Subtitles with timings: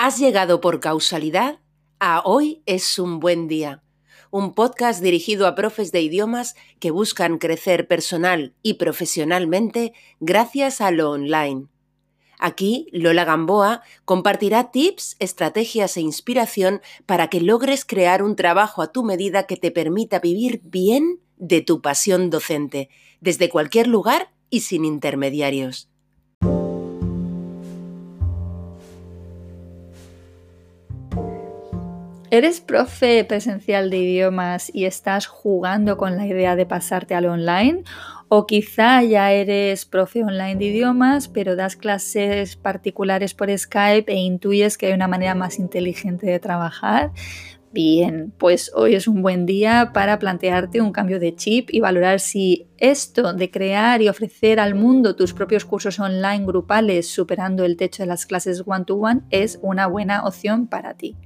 [0.00, 1.58] Has llegado por causalidad
[1.98, 3.82] a Hoy es un buen día,
[4.30, 10.92] un podcast dirigido a profes de idiomas que buscan crecer personal y profesionalmente gracias a
[10.92, 11.66] lo online.
[12.38, 18.92] Aquí, Lola Gamboa compartirá tips, estrategias e inspiración para que logres crear un trabajo a
[18.92, 22.88] tu medida que te permita vivir bien de tu pasión docente,
[23.20, 25.88] desde cualquier lugar y sin intermediarios.
[32.30, 37.84] ¿Eres profe presencial de idiomas y estás jugando con la idea de pasarte al online?
[38.28, 44.16] O quizá ya eres profe online de idiomas, pero das clases particulares por Skype e
[44.16, 47.12] intuyes que hay una manera más inteligente de trabajar.
[47.72, 52.20] Bien, pues hoy es un buen día para plantearte un cambio de chip y valorar
[52.20, 57.78] si esto de crear y ofrecer al mundo tus propios cursos online grupales superando el
[57.78, 61.16] techo de las clases one-to-one -one es una buena opción para ti.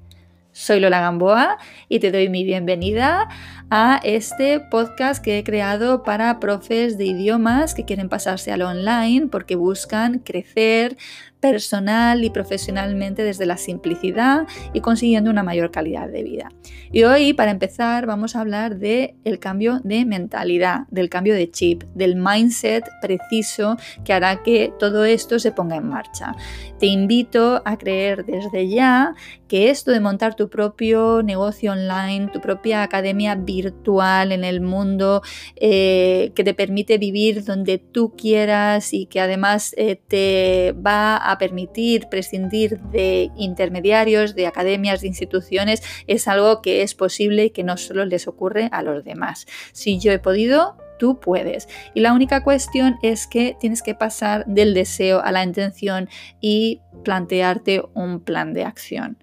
[0.53, 1.57] Soy Lola Gamboa
[1.89, 3.27] y te doy mi bienvenida
[3.71, 9.29] a este podcast que he creado para profes de idiomas que quieren pasarse al online
[9.29, 10.99] porque buscan crecer,
[11.43, 16.49] personal y profesionalmente desde la simplicidad y consiguiendo una mayor calidad de vida.
[16.93, 21.51] Y hoy, para empezar, vamos a hablar del el cambio de mentalidad, del cambio de
[21.51, 26.37] chip, del mindset preciso que hará que todo esto se ponga en marcha.
[26.79, 29.15] Te invito a creer desde ya
[29.49, 35.23] que esto de montar tu propio negocio online, tu propia academia virtual en el mundo,
[35.57, 41.32] eh, que te permite vivir donde tú quieras y que además eh, te va a
[41.39, 47.65] permitir prescindir de intermediarios, de academias, de instituciones, es algo que es posible y que
[47.65, 49.47] no solo les ocurre a los demás.
[49.73, 51.69] Si yo he podido, tú puedes.
[51.95, 56.09] Y la única cuestión es que tienes que pasar del deseo a la intención
[56.41, 59.17] y plantearte un plan de acción.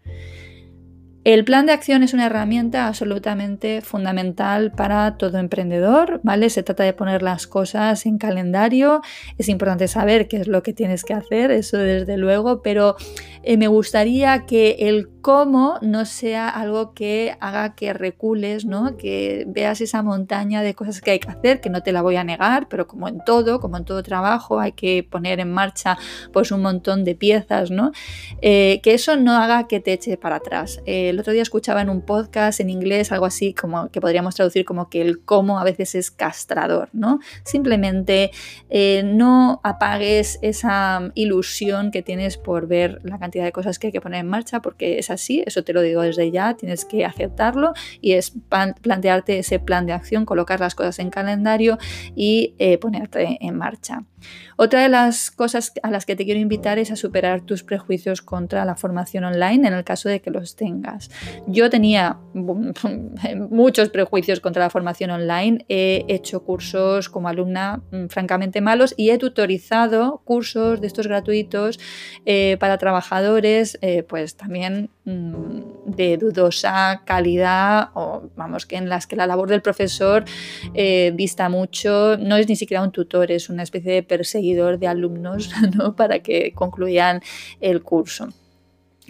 [1.26, 6.50] El plan de acción es una herramienta absolutamente fundamental para todo emprendedor, ¿vale?
[6.50, 9.02] Se trata de poner las cosas en calendario,
[9.38, 12.96] es importante saber qué es lo que tienes que hacer, eso desde luego, pero
[13.44, 18.98] eh, me gustaría que el cómo no sea algo que haga que recules, ¿no?
[18.98, 22.16] Que veas esa montaña de cosas que hay que hacer, que no te la voy
[22.16, 25.98] a negar, pero como en todo, como en todo trabajo, hay que poner en marcha
[26.32, 27.92] pues un montón de piezas, ¿no?
[28.42, 30.82] Eh, que eso no haga que te eche para atrás.
[30.86, 34.36] Eh, el otro día escuchaba en un podcast en inglés algo así como que podríamos
[34.36, 37.20] traducir como que el cómo a veces es castrador, ¿no?
[37.44, 38.32] Simplemente
[38.70, 43.94] eh, no apagues esa ilusión que tienes por ver la cantidad de cosas que hay
[43.94, 47.06] que poner en marcha, porque es así, eso te lo digo desde ya, tienes que
[47.06, 48.34] aceptarlo y es
[48.82, 51.78] plantearte ese plan de acción, colocar las cosas en calendario
[52.16, 54.04] y eh, ponerte en marcha.
[54.58, 58.22] Otra de las cosas a las que te quiero invitar es a superar tus prejuicios
[58.22, 60.99] contra la formación online en el caso de que los tengas.
[61.48, 62.18] Yo tenía
[63.50, 69.10] muchos prejuicios contra la formación online, he hecho cursos como alumna mm, francamente malos y
[69.12, 71.80] he tutorizado cursos de estos gratuitos
[72.26, 79.08] eh, para trabajadores, eh, pues también mm, de dudosa calidad o vamos que en las
[79.08, 80.26] que la labor del profesor
[80.74, 84.88] eh, vista mucho, no es ni siquiera un tutor, es una especie de perseguidor de
[84.88, 85.50] alumnos
[85.98, 87.22] para que concluyan
[87.62, 88.30] el curso.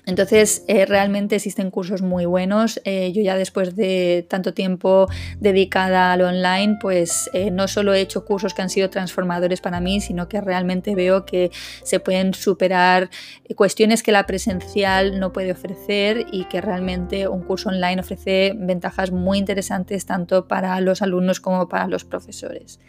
[0.10, 2.82] Entonces, eh, realmente existen cursos muy buenos.
[2.84, 5.08] Eh, yo ya después de tanto tiempo
[5.40, 9.80] dedicada al online, pues eh, no solo he hecho cursos que han sido transformadores para
[9.80, 11.52] mí, sino que realmente veo que
[11.84, 13.12] se pueden superar
[13.56, 19.12] cuestiones que la presencial no puede ofrecer y que realmente un curso online ofrece ventajas
[19.12, 22.80] muy interesantes tanto para los alumnos como para los profesores.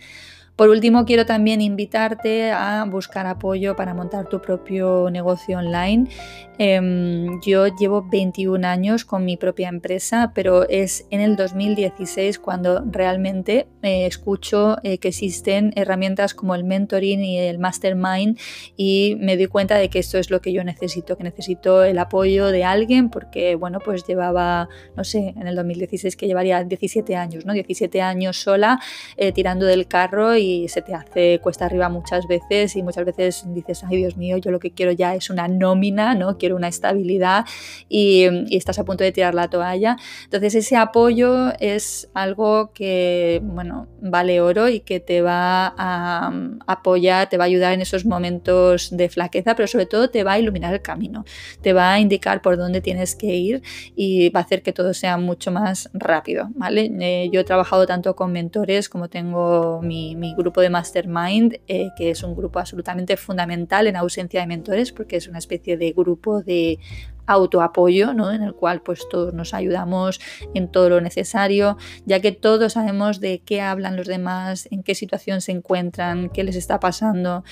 [0.60, 6.10] Por último, quiero también invitarte a buscar apoyo para montar tu propio negocio online.
[6.58, 12.84] Em, yo llevo 21 años con mi propia empresa, pero es en el 2016 cuando
[12.84, 18.38] realmente eh, escucho eh, que existen herramientas como el mentoring y el mastermind
[18.76, 21.98] y me doy cuenta de que esto es lo que yo necesito, que necesito el
[21.98, 27.16] apoyo de alguien porque, bueno, pues llevaba, no sé, en el 2016 que llevaría 17
[27.16, 27.54] años, ¿no?
[27.54, 28.78] 17 años sola
[29.16, 33.44] eh, tirando del carro y se te hace cuesta arriba muchas veces y muchas veces
[33.48, 36.38] dices, ay Dios mío, yo lo que quiero ya es una nómina, ¿no?
[36.38, 37.44] Quiero una estabilidad
[37.88, 39.96] y, estás a punto de tirar la toalla.
[40.24, 46.32] Entonces ese apoyo es algo que, bueno, vale oro y que te va a
[46.66, 50.32] apoyar, te va a ayudar en esos momentos de flaqueza, pero sobre todo te va
[50.32, 51.24] a iluminar el camino,
[51.62, 53.62] te va a indicar por dónde tienes que ir
[53.96, 56.90] y va a hacer que todo sea mucho más rápido, ¿vale?
[57.00, 61.90] Eh, yo he trabajado tanto con mentores como tengo mi, mi grupo de Mastermind, eh,
[61.96, 65.92] que es un grupo absolutamente fundamental en ausencia de mentores, porque es una especie de
[65.92, 66.78] grupo de
[67.26, 68.32] autoapoyo, ¿no?
[68.32, 70.20] En el cual pues todos nos ayudamos
[70.54, 74.94] en todo lo necesario, ya que todos sabemos de qué hablan los demás, en qué
[74.94, 77.44] situación se encuentran, qué les está pasando.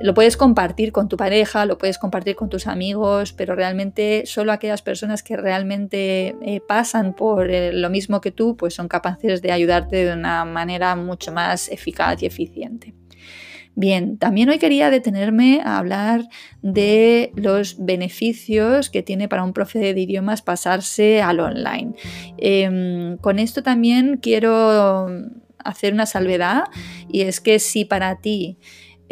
[0.00, 4.52] Lo puedes compartir con tu pareja, lo puedes compartir con tus amigos, pero realmente solo
[4.52, 9.42] aquellas personas que realmente eh, pasan por eh, lo mismo que tú, pues son capaces
[9.42, 12.94] de ayudarte de una manera mucho más eficaz y eficiente.
[13.74, 16.28] Bien, también hoy quería detenerme a hablar
[16.60, 21.94] de los beneficios que tiene para un profe de idiomas pasarse al online.
[22.36, 25.06] Em, con esto también quiero
[25.64, 26.64] hacer una salvedad
[27.08, 28.58] y es que si para ti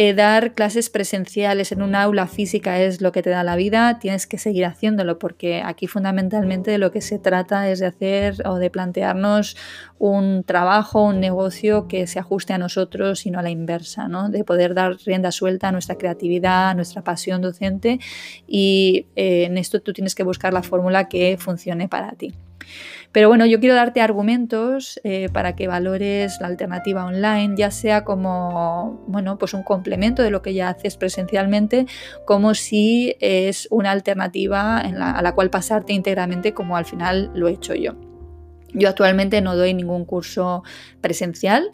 [0.02, 3.98] eh, dar clases presenciales en un aula física es lo que te da la vida,
[3.98, 8.36] tienes que seguir haciéndolo porque aquí fundamentalmente de lo que se trata es de hacer
[8.46, 9.58] o de plantearnos
[9.98, 14.30] un trabajo, un negocio que se ajuste a nosotros y no a la inversa, ¿no?
[14.30, 18.00] de poder dar rienda suelta a nuestra creatividad, a nuestra pasión docente
[18.46, 22.32] y eh, en esto tú tienes que buscar la fórmula que funcione para ti.
[23.12, 28.04] Pero bueno, yo quiero darte argumentos eh, para que valores la alternativa online, ya sea
[28.04, 31.86] como bueno, pues un complemento de lo que ya haces presencialmente,
[32.24, 37.52] como si es una alternativa a la cual pasarte íntegramente como al final lo he
[37.52, 38.09] hecho yo.
[38.74, 40.62] Yo actualmente no doy ningún curso
[41.00, 41.72] presencial,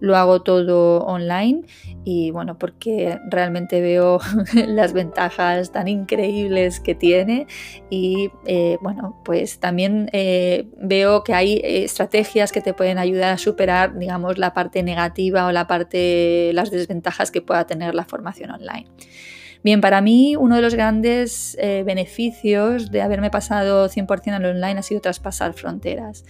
[0.00, 1.62] lo hago todo online
[2.04, 4.20] y bueno, porque realmente veo
[4.54, 7.46] las ventajas tan increíbles que tiene
[7.90, 13.38] y eh, bueno, pues también eh, veo que hay estrategias que te pueden ayudar a
[13.38, 18.50] superar, digamos, la parte negativa o la parte, las desventajas que pueda tener la formación
[18.50, 18.86] online.
[19.64, 24.78] Bien, para mí uno de los grandes eh, beneficios de haberme pasado 100% al online
[24.78, 26.24] ha sido traspasar fronteras.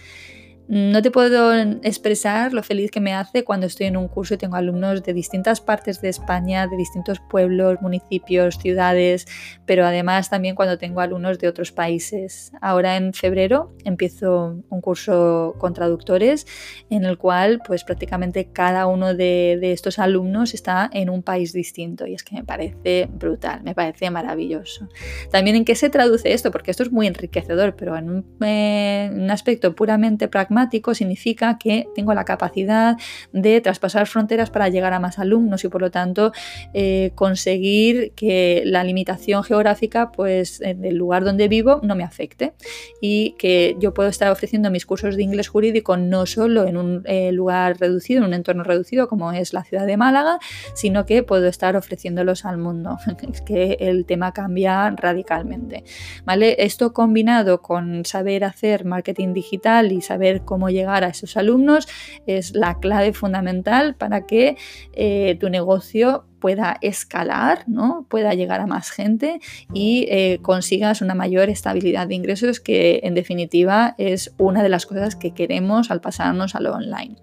[0.71, 1.51] No te puedo
[1.81, 5.13] expresar lo feliz que me hace cuando estoy en un curso y tengo alumnos de
[5.13, 9.25] distintas partes de España, de distintos pueblos, municipios, ciudades,
[9.65, 12.51] pero además también cuando tengo alumnos de otros países.
[12.61, 16.45] Ahora en febrero empiezo un curso con traductores
[16.91, 22.05] en el cual pues prácticamente cada uno de, estos alumnos está en un país distinto
[22.05, 24.87] y es que me parece brutal, me parece maravilloso.
[25.31, 29.09] También en qué se traduce esto, porque esto es muy enriquecedor, pero en un, eh,
[29.11, 30.58] un aspecto puramente pragmático,
[30.93, 32.97] significa que tengo la capacidad
[33.31, 36.31] de traspasar fronteras para llegar a más alumnos y por lo tanto
[36.73, 42.53] eh, conseguir que la limitación geográfica pues del lugar donde vivo no me afecte
[43.01, 47.03] y que yo puedo estar ofreciendo mis cursos de inglés jurídico no solo en un
[47.05, 50.39] eh, lugar reducido, en un entorno reducido como es la ciudad de Málaga,
[50.73, 52.97] sino que puedo estar ofreciéndolos al mundo.
[53.31, 55.83] es que el tema cambia radicalmente.
[56.25, 56.55] ¿vale?
[56.59, 61.87] Esto combinado con saber hacer marketing digital y saber cómo llegar a esos alumnos
[62.25, 64.57] es la clave fundamental para que
[64.93, 68.07] eh, tu negocio pueda escalar, ¿no?
[68.09, 69.41] pueda llegar a más gente
[69.75, 74.87] y eh, consigas una mayor estabilidad de ingresos que en definitiva es una de las
[74.87, 77.17] cosas que queremos al pasarnos a lo online.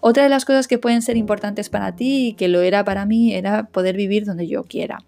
[0.00, 3.06] Otra de las cosas que pueden ser importantes para ti y que lo era para
[3.06, 5.04] mí era poder vivir donde yo quiera.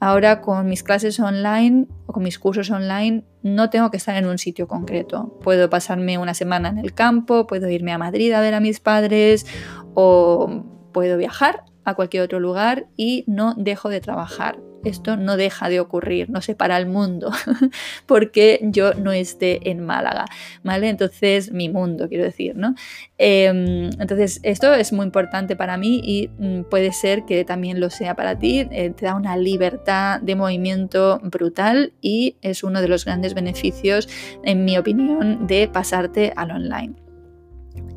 [0.00, 4.26] Ahora con mis clases online o con mis cursos online no tengo que estar en
[4.26, 5.38] un sitio concreto.
[5.42, 8.80] Puedo pasarme una semana en el campo, puedo irme a Madrid a ver a mis
[8.80, 9.46] padres
[9.94, 15.68] o puedo viajar a cualquier otro lugar y no dejo de trabajar esto no deja
[15.68, 17.30] de ocurrir, no se para el mundo
[18.06, 20.26] porque yo no esté en Málaga,
[20.62, 20.88] ¿vale?
[20.88, 22.74] Entonces, mi mundo, quiero decir, ¿no?
[23.18, 27.90] Em, entonces, esto es muy importante para mí y mm, puede ser que también lo
[27.90, 32.88] sea para ti, eh, te da una libertad de movimiento brutal y es uno de
[32.88, 34.08] los grandes beneficios,
[34.44, 37.09] en mi opinión, de pasarte al online.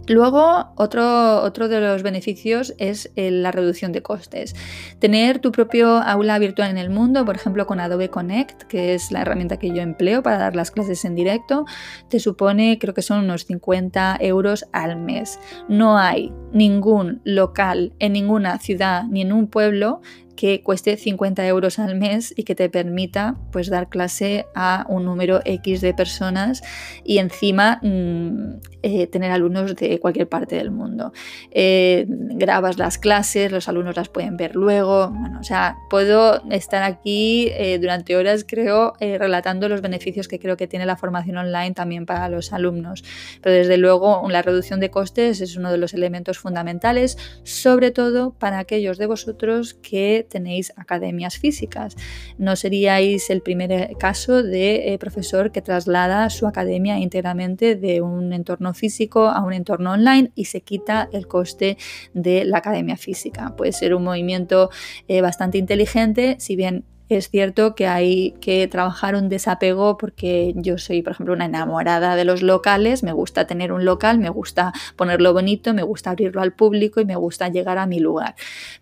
[0.07, 4.53] Luego, otro, otro, de los beneficios es eh, la reducción de costes.
[4.99, 9.11] Tener tu propio aula virtual en el mundo, por ejemplo con Adobe Connect, que es
[9.11, 11.65] la herramienta que yo empleo para dar las clases en directo,
[12.09, 15.39] te supone, creo que son unos 50 euros al mes.
[15.69, 20.01] No hay ningún local en ninguna ciudad ni en un pueblo
[20.35, 25.05] que cueste 50 euros al mes y que te permita pues dar clase a un
[25.05, 26.61] número X de personas
[27.03, 31.13] y encima mm, eh, tener alumnos de cualquier parte del mundo.
[31.51, 35.09] Eh, grabas las clases, los alumnos las pueden ver luego.
[35.09, 40.57] Bueno, o sea, puedo estar aquí eh, durante horas, creo, relatando los beneficios que creo
[40.57, 43.03] que tiene la formación online también para los alumnos.
[43.41, 48.33] Pero desde luego, la reducción de costes es uno de los elementos fundamentales, sobre todo
[48.33, 51.95] para aquellos de vosotros que tenéis academias físicas.
[52.37, 58.73] No seríais el primer caso de profesor que traslada su academia íntegramente de un entorno
[58.73, 61.77] físico a un entorno online y se quita el coste
[62.13, 63.55] de la academia física.
[63.55, 64.69] Puede ser un movimiento
[65.07, 70.79] eh, bastante inteligente, si bien Es cierto que hay que trabajar un desapego porque yo
[70.79, 74.73] soy, por ejemplo, una enamorada de los locales, me gusta tener un local, me gusta
[74.95, 78.33] ponerlo bonito, me gusta abrirlo al público y me gusta llegar a mi lugar.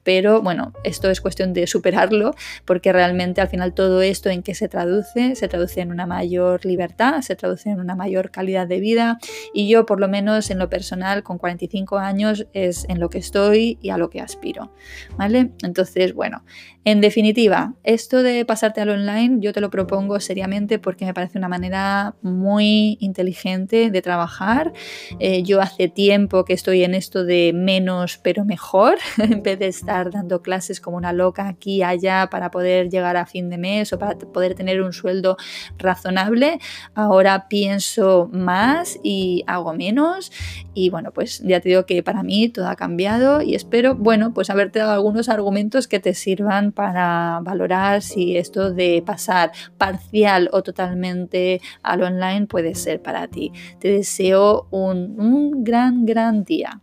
[0.03, 2.33] Pero bueno, esto es cuestión de superarlo
[2.63, 6.63] porque realmente al final todo esto en qué se traduce, se traduce en una mayor
[6.65, 9.19] libertad, se traduce en una mayor calidad de vida
[9.53, 13.17] y yo por lo menos en lo personal con 45 años es en lo que
[13.17, 14.71] estoy y a lo que aspiro,
[15.17, 15.51] ¿vale?
[15.63, 16.45] Entonces, bueno,
[16.83, 17.75] en definitiva,
[18.23, 22.97] de pasarte al online yo te lo propongo seriamente porque me parece una manera muy
[22.99, 24.73] inteligente de trabajar.
[25.19, 29.67] Eh, yo hace tiempo que estoy en esto de menos pero mejor, en vez de
[29.67, 33.57] estar dando clases como una loca aquí y allá para poder llegar a fin de
[33.57, 35.37] mes o para poder tener un sueldo
[35.77, 36.59] razonable.
[36.93, 40.31] Ahora pienso más y hago menos
[40.73, 44.33] y bueno, pues ya te digo que para mí todo ha cambiado y espero, bueno,
[44.33, 50.49] pues haberte dado algunos argumentos que te sirvan para valorar si esto de pasar parcial
[50.51, 53.51] o totalmente al online puede ser para ti.
[53.79, 56.81] Te deseo un, un gran, gran día.